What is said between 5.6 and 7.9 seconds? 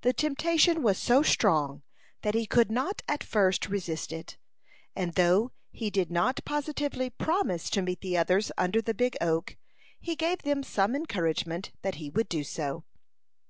he did not positively promise to